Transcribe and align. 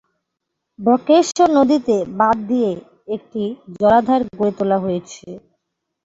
বক্রেশ্বর 0.79 1.49
নদীতে 1.57 1.95
বাঁধ 2.19 2.37
দিয়ে 2.49 2.71
একটি 3.15 3.43
জলাধার 3.73 4.21
গড়ে 4.31 4.53
তোলা 4.57 4.77
হয়েছে। 4.85 5.27